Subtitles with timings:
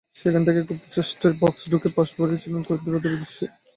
[0.15, 3.45] সেখান থেকে একক প্রচেষ্টায় বক্সে ঢুকে পাস বাড়িয়েছিলেন কুয়াদ্রাদোর উদ্দেশে।